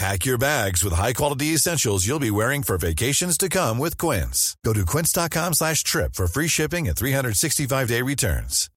Pack 0.00 0.24
your 0.24 0.40
bags 0.40 0.80
with 0.82 0.96
high-quality 0.96 1.52
essentials 1.52 2.08
you'll 2.08 2.18
be 2.18 2.32
wearing 2.32 2.64
for 2.64 2.80
vacations 2.80 3.36
to 3.36 3.48
come 3.48 3.76
with 3.76 4.00
Quince. 4.00 4.56
Go 4.64 4.72
to 4.72 4.88
quince.com 4.88 5.52
slash 5.52 5.84
trip 5.84 6.14
for 6.16 6.26
free 6.26 6.48
shipping 6.48 6.88
and 6.88 6.96
365-day 6.96 8.00
returns. 8.00 8.72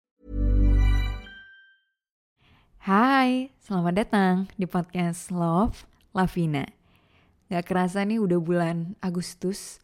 Hai, 2.86 3.50
selamat 3.66 3.94
datang 3.98 4.34
di 4.60 4.70
podcast 4.70 5.34
Love 5.34 5.88
Lavina. 6.14 6.68
Gak 7.50 7.66
kerasa 7.66 8.06
nih 8.06 8.22
udah 8.22 8.38
bulan 8.38 8.94
Agustus, 9.02 9.82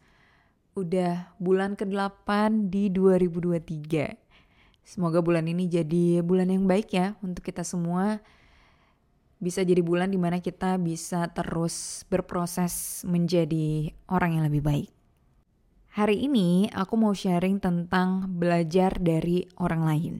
udah 0.78 1.32
bulan 1.40 1.74
ke-8 1.74 2.70
di 2.70 2.92
2023. 2.92 4.14
Semoga 4.86 5.18
bulan 5.18 5.48
ini 5.48 5.66
jadi 5.66 6.20
bulan 6.22 6.52
yang 6.52 6.68
baik 6.68 6.94
ya 6.94 7.18
untuk 7.24 7.42
kita 7.42 7.66
semua. 7.66 8.22
Bisa 9.42 9.66
jadi 9.66 9.82
bulan 9.82 10.14
di 10.14 10.22
mana 10.22 10.38
kita 10.38 10.78
bisa 10.78 11.26
terus 11.34 12.06
berproses 12.06 13.02
menjadi 13.02 13.90
orang 14.06 14.38
yang 14.38 14.46
lebih 14.46 14.62
baik. 14.62 14.90
Hari 15.98 16.30
ini 16.30 16.70
aku 16.70 16.94
mau 16.94 17.10
sharing 17.10 17.58
tentang 17.58 18.30
belajar 18.38 18.94
dari 19.02 19.42
orang 19.58 19.82
lain. 19.82 20.14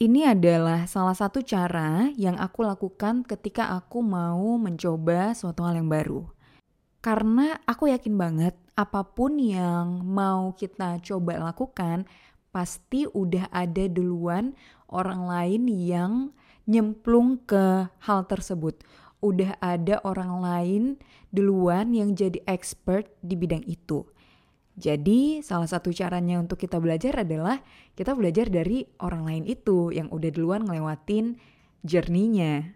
Ini 0.00 0.32
adalah 0.32 0.88
salah 0.88 1.12
satu 1.12 1.44
cara 1.44 2.08
yang 2.16 2.40
aku 2.40 2.64
lakukan 2.64 3.20
ketika 3.28 3.76
aku 3.76 4.00
mau 4.00 4.56
mencoba 4.56 5.36
suatu 5.36 5.68
hal 5.68 5.76
yang 5.76 5.92
baru. 5.92 6.24
Karena 7.04 7.60
aku 7.68 7.92
yakin 7.92 8.16
banget 8.16 8.56
apa 8.72 9.04
pun 9.04 9.36
yang 9.36 10.00
mau 10.08 10.56
kita 10.56 11.04
coba 11.04 11.52
lakukan, 11.52 12.08
pasti 12.48 13.04
udah 13.06 13.52
ada 13.52 13.86
duluan 13.92 14.56
orang 14.88 15.28
lain 15.28 15.62
yang 15.68 16.12
nyemplung 16.66 17.42
ke 17.42 17.88
hal 18.02 18.20
tersebut. 18.26 18.82
Udah 19.22 19.54
ada 19.62 20.02
orang 20.02 20.42
lain 20.42 20.82
duluan 21.30 21.94
yang 21.94 22.12
jadi 22.18 22.42
expert 22.44 23.08
di 23.22 23.38
bidang 23.38 23.62
itu. 23.70 24.02
Jadi 24.72 25.44
salah 25.44 25.68
satu 25.68 25.92
caranya 25.92 26.40
untuk 26.40 26.56
kita 26.56 26.80
belajar 26.80 27.20
adalah 27.20 27.60
kita 27.92 28.16
belajar 28.16 28.48
dari 28.48 28.88
orang 29.04 29.28
lain 29.28 29.44
itu 29.44 29.92
yang 29.92 30.08
udah 30.08 30.30
duluan 30.32 30.64
ngelewatin 30.64 31.36
journey-nya. 31.84 32.72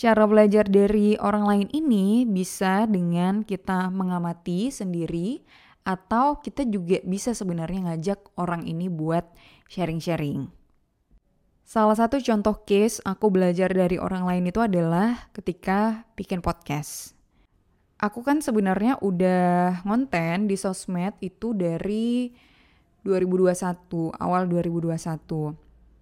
Cara 0.00 0.24
belajar 0.24 0.66
dari 0.66 1.20
orang 1.20 1.44
lain 1.44 1.68
ini 1.76 2.24
bisa 2.24 2.88
dengan 2.88 3.44
kita 3.44 3.92
mengamati 3.92 4.72
sendiri 4.72 5.44
atau 5.84 6.40
kita 6.40 6.64
juga 6.64 7.04
bisa 7.04 7.36
sebenarnya 7.36 7.92
ngajak 7.92 8.32
orang 8.40 8.64
ini 8.64 8.88
buat 8.88 9.28
sharing-sharing. 9.68 10.61
Salah 11.62 11.96
satu 11.96 12.20
contoh 12.20 12.62
case 12.66 13.00
aku 13.06 13.32
belajar 13.32 13.72
dari 13.72 13.96
orang 13.96 14.28
lain 14.28 14.50
itu 14.50 14.60
adalah 14.60 15.30
ketika 15.32 16.04
bikin 16.14 16.44
podcast 16.44 17.16
aku 18.02 18.26
kan 18.26 18.42
sebenarnya 18.42 18.98
udah 18.98 19.86
ngonten 19.86 20.50
di 20.50 20.58
sosmed 20.58 21.14
itu 21.22 21.54
dari 21.54 22.34
2021, 23.06 24.10
awal 24.18 24.50
2021. 24.50 25.54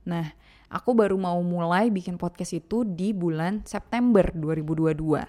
Nah, 0.09 0.27
aku 0.73 0.91
baru 0.97 1.21
mau 1.21 1.37
mulai 1.45 1.93
bikin 1.93 2.17
podcast 2.17 2.57
itu 2.57 2.89
di 2.89 3.13
bulan 3.13 3.61
September 3.69 4.33
2022. 4.33 5.29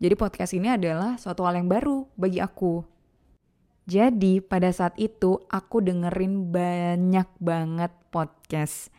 Jadi 0.00 0.14
podcast 0.16 0.52
ini 0.56 0.72
adalah 0.72 1.20
suatu 1.20 1.44
hal 1.44 1.60
yang 1.60 1.68
baru 1.68 2.08
bagi 2.16 2.40
aku. 2.40 2.80
Jadi 3.88 4.44
pada 4.44 4.68
saat 4.68 4.96
itu 5.00 5.40
aku 5.48 5.80
dengerin 5.80 6.52
banyak 6.52 7.28
banget 7.40 7.92
podcast. 8.12 8.92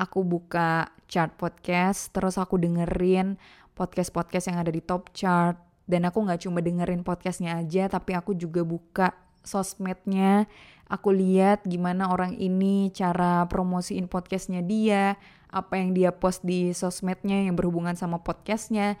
Aku 0.00 0.24
buka 0.24 0.92
chart 1.08 1.36
podcast, 1.36 2.12
terus 2.12 2.40
aku 2.40 2.56
dengerin 2.56 3.36
podcast-podcast 3.76 4.52
yang 4.52 4.58
ada 4.60 4.72
di 4.72 4.80
top 4.80 5.12
chart, 5.12 5.56
dan 5.86 6.06
aku 6.06 6.22
nggak 6.22 6.46
cuma 6.46 6.62
dengerin 6.62 7.02
podcastnya 7.02 7.58
aja 7.58 7.90
tapi 7.90 8.14
aku 8.14 8.32
juga 8.32 8.62
buka 8.62 9.12
sosmednya. 9.42 10.46
Aku 10.86 11.08
lihat 11.12 11.64
gimana 11.64 12.12
orang 12.12 12.36
ini 12.36 12.92
cara 12.92 13.48
promosiin 13.48 14.06
podcastnya 14.06 14.60
dia 14.60 15.16
apa 15.52 15.80
yang 15.80 15.92
dia 15.92 16.12
post 16.12 16.44
di 16.44 16.72
sosmednya 16.72 17.44
yang 17.48 17.56
berhubungan 17.56 17.96
sama 17.96 18.20
podcastnya. 18.20 18.96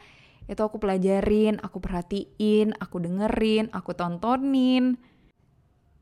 Itu 0.50 0.66
aku 0.66 0.82
pelajarin 0.82 1.62
aku 1.62 1.78
perhatiin 1.78 2.74
aku 2.76 2.96
dengerin 2.98 3.70
aku 3.70 3.94
tontonin. 3.94 4.98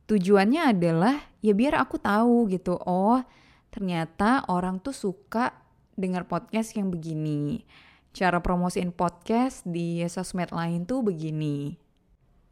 Tujuannya 0.08 0.74
adalah 0.74 1.22
ya 1.38 1.54
biar 1.54 1.78
aku 1.78 2.02
tahu 2.02 2.50
gitu 2.50 2.74
oh 2.82 3.22
ternyata 3.70 4.44
orang 4.50 4.82
tuh 4.82 4.94
suka 4.94 5.54
dengar 5.94 6.26
podcast 6.26 6.74
yang 6.78 6.90
begini 6.90 7.66
cara 8.10 8.42
promosiin 8.42 8.90
podcast 8.90 9.62
di 9.62 10.02
sosmed 10.10 10.50
lain 10.50 10.86
tuh 10.86 11.02
begini. 11.06 11.78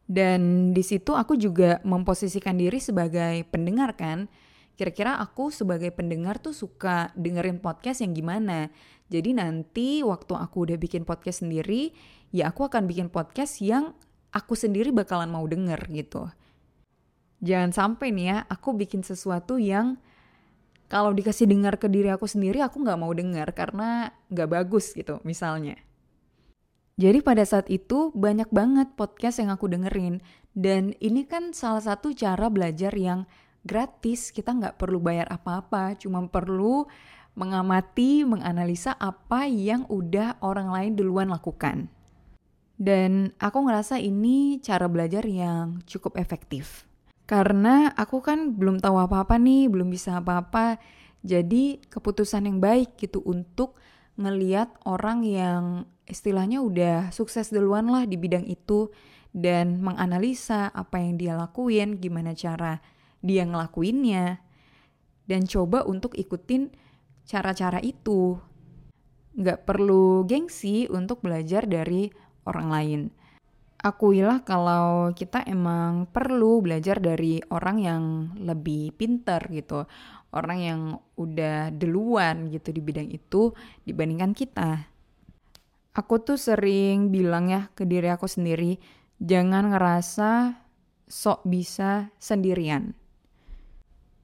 Dan 0.09 0.73
di 0.73 0.81
situ 0.81 1.13
aku 1.13 1.37
juga 1.37 1.77
memposisikan 1.85 2.57
diri 2.57 2.81
sebagai 2.81 3.45
pendengar 3.53 3.93
kan. 3.93 4.25
Kira-kira 4.73 5.19
aku 5.19 5.51
sebagai 5.51 5.91
pendengar 5.91 6.39
tuh 6.39 6.55
suka 6.55 7.11
dengerin 7.13 7.59
podcast 7.59 8.01
yang 8.01 8.15
gimana. 8.15 8.71
Jadi 9.11 9.35
nanti 9.35 10.01
waktu 10.01 10.33
aku 10.33 10.65
udah 10.65 10.77
bikin 10.79 11.03
podcast 11.03 11.45
sendiri, 11.45 11.91
ya 12.31 12.49
aku 12.49 12.65
akan 12.71 12.87
bikin 12.87 13.11
podcast 13.11 13.59
yang 13.59 13.93
aku 14.31 14.55
sendiri 14.55 14.89
bakalan 14.95 15.29
mau 15.29 15.43
denger 15.45 15.83
gitu. 15.91 16.31
Jangan 17.43 17.71
sampai 17.75 18.15
nih 18.15 18.25
ya, 18.33 18.37
aku 18.47 18.73
bikin 18.73 19.03
sesuatu 19.03 19.59
yang 19.59 19.99
kalau 20.89 21.13
dikasih 21.13 21.45
dengar 21.45 21.77
ke 21.77 21.85
diri 21.85 22.09
aku 22.09 22.25
sendiri 22.25 22.65
aku 22.65 22.81
nggak 22.81 22.99
mau 22.99 23.13
dengar 23.13 23.53
karena 23.53 24.09
nggak 24.33 24.49
bagus 24.49 24.91
gitu 24.97 25.21
misalnya. 25.21 25.77
Jadi 26.99 27.23
pada 27.23 27.47
saat 27.47 27.71
itu 27.71 28.11
banyak 28.11 28.51
banget 28.51 28.91
podcast 28.99 29.39
yang 29.39 29.53
aku 29.53 29.71
dengerin 29.71 30.19
dan 30.51 30.91
ini 30.99 31.23
kan 31.23 31.55
salah 31.55 31.79
satu 31.79 32.11
cara 32.11 32.51
belajar 32.51 32.91
yang 32.91 33.23
gratis 33.63 34.35
kita 34.35 34.51
nggak 34.51 34.75
perlu 34.75 34.99
bayar 34.99 35.31
apa-apa 35.31 35.95
cuma 35.95 36.27
perlu 36.27 36.89
mengamati 37.39 38.27
menganalisa 38.27 38.99
apa 38.99 39.47
yang 39.47 39.87
udah 39.87 40.41
orang 40.43 40.73
lain 40.75 40.91
duluan 40.99 41.31
lakukan. 41.31 41.87
Dan 42.79 43.35
aku 43.39 43.63
ngerasa 43.63 43.99
ini 43.99 44.59
cara 44.59 44.87
belajar 44.91 45.23
yang 45.23 45.83
cukup 45.87 46.19
efektif. 46.19 46.87
Karena 47.29 47.93
aku 47.93 48.25
kan 48.25 48.57
belum 48.57 48.81
tahu 48.81 48.97
apa-apa 48.97 49.37
nih, 49.37 49.69
belum 49.69 49.93
bisa 49.93 50.17
apa-apa. 50.17 50.81
Jadi 51.21 51.77
keputusan 51.85 52.49
yang 52.49 52.57
baik 52.57 52.97
gitu 52.97 53.21
untuk 53.21 53.77
ngeliat 54.17 54.73
orang 54.89 55.21
yang 55.21 55.85
istilahnya 56.09 56.65
udah 56.65 57.13
sukses 57.13 57.53
duluan 57.53 57.85
lah 57.85 58.09
di 58.09 58.17
bidang 58.17 58.49
itu 58.49 58.89
dan 59.29 59.77
menganalisa 59.77 60.73
apa 60.73 60.97
yang 60.97 61.21
dia 61.21 61.37
lakuin, 61.37 62.01
gimana 62.01 62.33
cara 62.33 62.81
dia 63.21 63.45
ngelakuinnya 63.45 64.41
dan 65.29 65.45
coba 65.45 65.85
untuk 65.85 66.17
ikutin 66.17 66.73
cara-cara 67.29 67.77
itu. 67.85 68.41
Nggak 69.37 69.69
perlu 69.69 70.25
gengsi 70.25 70.89
untuk 70.89 71.21
belajar 71.21 71.69
dari 71.69 72.09
orang 72.49 72.67
lain 72.73 73.01
akuilah 73.79 74.43
kalau 74.43 75.15
kita 75.15 75.47
emang 75.47 76.03
perlu 76.11 76.59
belajar 76.59 76.99
dari 76.99 77.39
orang 77.47 77.77
yang 77.79 78.03
lebih 78.35 78.91
pinter 78.95 79.39
gitu. 79.47 79.87
Orang 80.29 80.59
yang 80.61 80.81
udah 81.17 81.73
duluan 81.73 82.51
gitu 82.53 82.69
di 82.69 82.81
bidang 82.83 83.09
itu 83.09 83.55
dibandingkan 83.87 84.35
kita. 84.35 84.85
Aku 85.95 86.21
tuh 86.21 86.37
sering 86.37 87.09
bilang 87.09 87.49
ya 87.49 87.71
ke 87.73 87.87
diri 87.87 88.13
aku 88.13 88.29
sendiri, 88.29 88.77
jangan 89.17 89.73
ngerasa 89.73 90.61
sok 91.09 91.49
bisa 91.49 92.13
sendirian. 92.21 92.93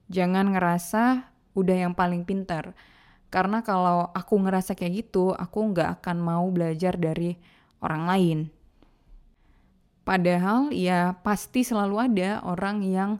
Jangan 0.06 0.54
ngerasa 0.54 1.34
udah 1.58 1.76
yang 1.88 1.98
paling 1.98 2.22
pinter. 2.22 2.70
Karena 3.26 3.66
kalau 3.66 4.14
aku 4.14 4.38
ngerasa 4.38 4.78
kayak 4.78 5.10
gitu, 5.10 5.34
aku 5.34 5.74
nggak 5.74 5.98
akan 5.98 6.22
mau 6.22 6.46
belajar 6.54 6.94
dari 6.94 7.34
orang 7.82 8.04
lain 8.06 8.38
Padahal 10.06 10.70
ya 10.70 11.18
pasti 11.26 11.66
selalu 11.66 11.98
ada 11.98 12.38
orang 12.46 12.86
yang 12.86 13.18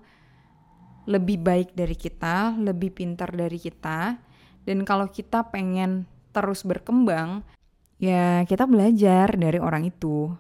lebih 1.11 1.43
baik 1.43 1.75
dari 1.75 1.99
kita, 1.99 2.55
lebih 2.55 2.95
pintar 2.95 3.35
dari 3.35 3.59
kita. 3.59 4.23
Dan 4.63 4.87
kalau 4.87 5.11
kita 5.11 5.51
pengen 5.51 6.07
terus 6.31 6.63
berkembang, 6.63 7.43
ya 7.99 8.47
kita 8.47 8.71
belajar 8.71 9.35
dari 9.35 9.59
orang 9.59 9.91
itu. 9.91 10.31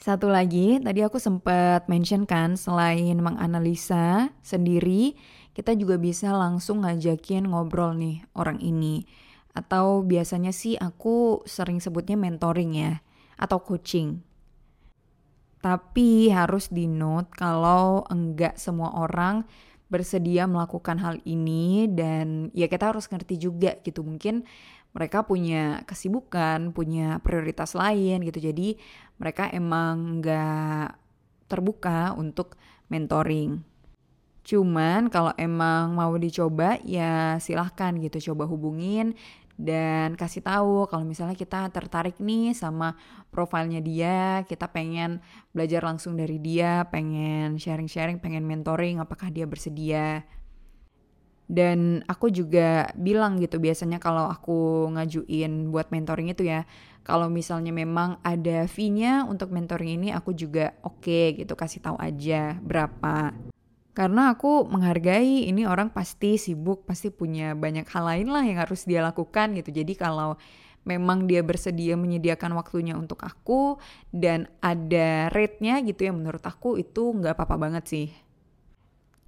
Satu 0.00 0.32
lagi, 0.32 0.80
tadi 0.80 1.04
aku 1.04 1.16
sempat 1.16 1.88
mention 1.88 2.24
kan 2.28 2.56
selain 2.56 3.16
menganalisa 3.20 4.32
sendiri, 4.40 5.16
kita 5.56 5.76
juga 5.76 6.00
bisa 6.00 6.32
langsung 6.32 6.84
ngajakin 6.84 7.48
ngobrol 7.48 7.96
nih 7.96 8.24
orang 8.36 8.60
ini. 8.64 9.04
Atau 9.52 10.04
biasanya 10.04 10.52
sih 10.52 10.76
aku 10.80 11.44
sering 11.44 11.84
sebutnya 11.84 12.16
mentoring 12.16 12.72
ya, 12.76 12.92
atau 13.36 13.60
coaching. 13.60 14.29
Tapi 15.60 16.32
harus 16.32 16.72
di 16.72 16.88
note 16.88 17.36
kalau 17.36 18.04
enggak 18.08 18.56
semua 18.56 18.96
orang 18.96 19.44
bersedia 19.92 20.48
melakukan 20.48 20.96
hal 21.02 21.18
ini 21.28 21.90
dan 21.90 22.48
ya 22.56 22.70
kita 22.70 22.94
harus 22.94 23.10
ngerti 23.12 23.36
juga 23.36 23.76
gitu. 23.84 24.00
Mungkin 24.00 24.46
mereka 24.96 25.22
punya 25.22 25.84
kesibukan, 25.84 26.72
punya 26.72 27.20
prioritas 27.20 27.76
lain 27.76 28.24
gitu. 28.24 28.40
Jadi 28.40 28.80
mereka 29.20 29.52
emang 29.52 30.18
enggak 30.18 30.96
terbuka 31.50 32.16
untuk 32.16 32.56
mentoring. 32.88 33.69
Cuman 34.50 35.06
kalau 35.14 35.30
emang 35.38 35.94
mau 35.94 36.10
dicoba 36.18 36.74
ya 36.82 37.38
silahkan 37.38 37.94
gitu 38.02 38.34
coba 38.34 38.50
hubungin 38.50 39.14
dan 39.60 40.18
kasih 40.18 40.42
tahu 40.42 40.90
kalau 40.90 41.06
misalnya 41.06 41.38
kita 41.38 41.70
tertarik 41.70 42.18
nih 42.18 42.56
sama 42.56 42.98
profilnya 43.30 43.78
dia, 43.78 44.42
kita 44.48 44.72
pengen 44.72 45.22
belajar 45.54 45.84
langsung 45.86 46.16
dari 46.16 46.40
dia, 46.42 46.88
pengen 46.88 47.60
sharing-sharing, 47.60 48.18
pengen 48.18 48.42
mentoring, 48.42 48.98
apakah 48.98 49.28
dia 49.28 49.44
bersedia. 49.44 50.24
Dan 51.44 52.00
aku 52.08 52.32
juga 52.32 52.88
bilang 52.96 53.36
gitu 53.36 53.60
biasanya 53.60 54.00
kalau 54.00 54.32
aku 54.32 54.88
ngajuin 54.96 55.68
buat 55.68 55.92
mentoring 55.92 56.32
itu 56.32 56.48
ya, 56.48 56.64
kalau 57.04 57.28
misalnya 57.28 57.70
memang 57.70 58.16
ada 58.24 58.64
fee-nya 58.64 59.28
untuk 59.28 59.52
mentoring 59.52 60.00
ini 60.00 60.08
aku 60.10 60.32
juga 60.32 60.72
oke 60.80 61.04
okay, 61.04 61.36
gitu 61.36 61.52
kasih 61.52 61.84
tahu 61.84 62.00
aja 62.00 62.56
berapa. 62.64 63.49
Karena 64.00 64.32
aku 64.32 64.64
menghargai 64.64 65.44
ini 65.44 65.68
orang 65.68 65.92
pasti 65.92 66.40
sibuk, 66.40 66.88
pasti 66.88 67.12
punya 67.12 67.52
banyak 67.52 67.84
hal 67.84 68.08
lain 68.08 68.32
lah 68.32 68.40
yang 68.48 68.56
harus 68.64 68.88
dia 68.88 69.04
lakukan 69.04 69.52
gitu. 69.60 69.76
Jadi 69.76 69.92
kalau 69.92 70.40
memang 70.88 71.28
dia 71.28 71.44
bersedia 71.44 72.00
menyediakan 72.00 72.56
waktunya 72.56 72.96
untuk 72.96 73.20
aku 73.20 73.76
dan 74.08 74.48
ada 74.64 75.28
rate-nya 75.36 75.84
gitu 75.84 76.08
ya 76.08 76.16
menurut 76.16 76.40
aku 76.40 76.80
itu 76.80 77.12
nggak 77.12 77.36
apa-apa 77.36 77.60
banget 77.60 77.84
sih. 77.92 78.08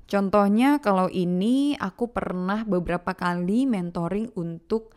Contohnya 0.09 0.81
kalau 0.81 1.13
ini 1.13 1.77
aku 1.77 2.09
pernah 2.09 2.65
beberapa 2.65 3.13
kali 3.13 3.69
mentoring 3.69 4.33
untuk 4.41 4.97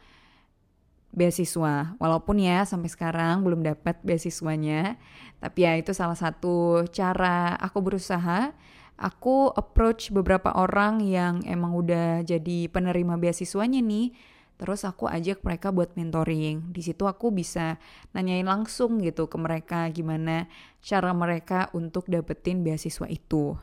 beasiswa. 1.11 1.99
Walaupun 1.99 2.39
ya 2.39 2.63
sampai 2.63 2.87
sekarang 2.87 3.43
belum 3.43 3.59
dapat 3.59 3.99
beasiswanya, 4.07 4.95
tapi 5.43 5.67
ya 5.67 5.75
itu 5.75 5.91
salah 5.91 6.15
satu 6.15 6.87
cara 6.95 7.59
aku 7.59 7.83
berusaha 7.83 8.55
aku 8.95 9.51
approach 9.51 10.11
beberapa 10.11 10.55
orang 10.55 11.03
yang 11.03 11.43
emang 11.43 11.75
udah 11.75 12.23
jadi 12.23 12.71
penerima 12.71 13.19
beasiswanya 13.19 13.83
nih. 13.83 14.15
Terus 14.55 14.87
aku 14.87 15.11
ajak 15.11 15.43
mereka 15.43 15.75
buat 15.75 15.99
mentoring. 15.99 16.71
Di 16.71 16.79
situ 16.79 17.03
aku 17.03 17.27
bisa 17.27 17.75
nanyain 18.15 18.47
langsung 18.47 19.03
gitu 19.03 19.27
ke 19.27 19.35
mereka 19.35 19.91
gimana 19.91 20.47
cara 20.79 21.11
mereka 21.11 21.67
untuk 21.75 22.07
dapetin 22.07 22.63
beasiswa 22.63 23.03
itu. 23.11 23.59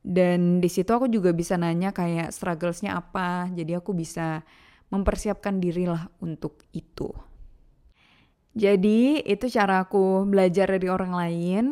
Dan 0.00 0.62
di 0.62 0.70
situ 0.70 0.88
aku 0.94 1.10
juga 1.10 1.34
bisa 1.34 1.58
nanya 1.58 1.90
kayak 1.90 2.30
strugglesnya 2.30 3.02
apa. 3.02 3.50
Jadi 3.50 3.74
aku 3.74 3.90
bisa 3.90 4.46
mempersiapkan 4.94 5.58
diri 5.58 5.90
lah 5.90 6.06
untuk 6.22 6.62
itu. 6.70 7.10
Jadi 8.54 9.22
itu 9.26 9.46
cara 9.46 9.86
aku 9.86 10.26
belajar 10.26 10.70
dari 10.70 10.90
orang 10.90 11.12
lain 11.14 11.64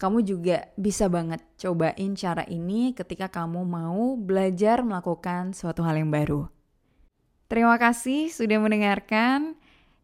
kamu 0.00 0.24
juga 0.26 0.70
bisa 0.76 1.06
banget 1.06 1.40
cobain 1.60 2.12
cara 2.18 2.42
ini 2.46 2.92
ketika 2.92 3.30
kamu 3.30 3.62
mau 3.64 4.14
belajar 4.18 4.82
melakukan 4.82 5.54
suatu 5.54 5.82
hal 5.86 6.00
yang 6.00 6.10
baru. 6.10 6.48
Terima 7.52 7.76
kasih 7.76 8.32
sudah 8.32 8.58
mendengarkan. 8.58 9.54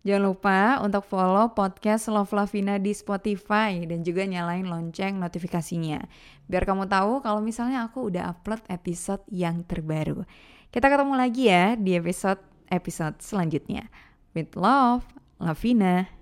Jangan 0.07 0.25
lupa 0.25 0.61
untuk 0.85 1.05
follow 1.05 1.53
podcast 1.53 2.07
Love 2.09 2.33
Lavina 2.33 2.79
di 2.79 2.95
Spotify 2.95 3.83
dan 3.85 4.07
juga 4.07 4.25
nyalain 4.25 4.65
lonceng 4.65 5.19
notifikasinya. 5.19 6.01
Biar 6.47 6.65
kamu 6.65 6.87
tahu 6.87 7.21
kalau 7.21 7.43
misalnya 7.43 7.85
aku 7.85 8.09
udah 8.09 8.31
upload 8.31 8.63
episode 8.71 9.21
yang 9.29 9.67
terbaru. 9.67 10.23
Kita 10.71 10.87
ketemu 10.89 11.15
lagi 11.17 11.51
ya 11.51 11.75
di 11.75 11.97
episode 11.97 12.41
episode 12.69 13.19
selanjutnya. 13.21 13.89
With 14.37 14.55
love, 14.55 15.05
Lavina. 15.41 16.18